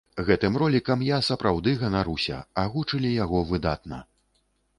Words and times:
Гэтым 0.27 0.53
ролікам 0.61 1.03
я 1.07 1.19
сапраўды 1.27 1.73
ганаруся, 1.83 2.41
агучылі 2.63 3.13
яго 3.23 3.45
выдатна! 3.53 4.03